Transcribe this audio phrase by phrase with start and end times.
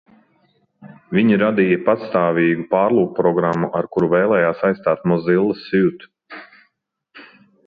[1.17, 6.13] Viņi radīja patstāvīgu pārlūkprogrammu, ar kuru vēlējās aizstāt Mozilla Suite.